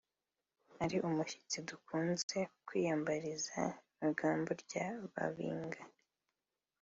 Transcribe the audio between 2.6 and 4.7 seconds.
kwiyambariza Ryangombe